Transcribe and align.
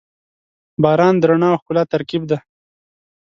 •باران 0.83 1.15
د 1.19 1.23
رڼا 1.29 1.49
او 1.53 1.59
ښکلا 1.61 1.83
ترکیب 1.93 2.23
دی. 2.29 2.37